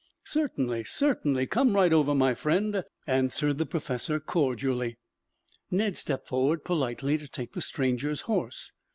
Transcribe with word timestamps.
"Certainly, 0.25 0.85
certainly. 0.85 1.45
Come 1.45 1.75
right 1.75 1.93
over, 1.93 2.15
my 2.15 2.33
friend," 2.33 2.83
answered 3.05 3.59
the 3.59 3.67
professor 3.67 4.19
cordially. 4.19 4.97
Ned 5.69 5.95
stepped 5.95 6.27
forward 6.27 6.65
politely 6.65 7.19
to 7.19 7.27
take 7.27 7.53
the 7.53 7.61
stranger's 7.61 8.21
horse. 8.21 8.71